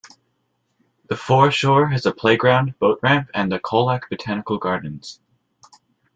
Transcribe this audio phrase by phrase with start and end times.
[1.09, 5.19] The foreshore has a playground, boat ramp and the Colac Botanical Gardens.